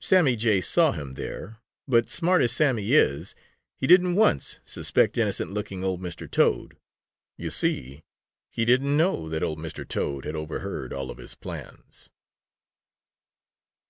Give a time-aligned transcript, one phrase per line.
[0.00, 3.34] Sammy Jay saw him there but, smart as Sammy is,
[3.76, 6.26] he didn't once suspect innocent looking old Mr.
[6.26, 6.78] Toad.
[7.36, 8.02] You see,
[8.50, 9.86] he didn't know that old Mr.
[9.86, 12.08] Toad had overheard all of his plans.